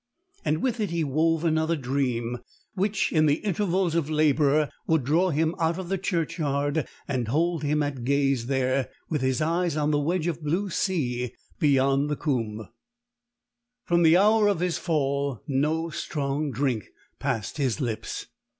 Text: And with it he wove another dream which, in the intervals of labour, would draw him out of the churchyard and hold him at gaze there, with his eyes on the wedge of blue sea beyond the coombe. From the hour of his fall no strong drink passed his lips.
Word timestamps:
And 0.43 0.63
with 0.63 0.79
it 0.79 0.89
he 0.89 1.03
wove 1.03 1.43
another 1.45 1.75
dream 1.75 2.39
which, 2.73 3.11
in 3.13 3.27
the 3.27 3.35
intervals 3.35 3.93
of 3.93 4.09
labour, 4.09 4.71
would 4.87 5.03
draw 5.03 5.29
him 5.29 5.53
out 5.59 5.77
of 5.77 5.89
the 5.89 5.97
churchyard 5.99 6.87
and 7.07 7.27
hold 7.27 7.61
him 7.61 7.83
at 7.83 8.03
gaze 8.03 8.47
there, 8.47 8.89
with 9.11 9.21
his 9.21 9.41
eyes 9.43 9.77
on 9.77 9.91
the 9.91 9.99
wedge 9.99 10.25
of 10.25 10.41
blue 10.43 10.71
sea 10.71 11.35
beyond 11.59 12.09
the 12.09 12.15
coombe. 12.15 12.67
From 13.85 14.01
the 14.01 14.17
hour 14.17 14.47
of 14.47 14.59
his 14.59 14.79
fall 14.79 15.43
no 15.47 15.91
strong 15.91 16.49
drink 16.49 16.87
passed 17.19 17.57
his 17.57 17.79
lips. 17.79 18.25